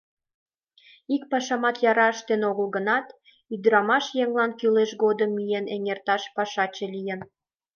[1.15, 3.07] Ик пашамат яра ыштен огыл гынат,
[3.53, 7.21] ӱдырамаш еҥлан кӱлеш годым миен эҥерташ пашаче лийын.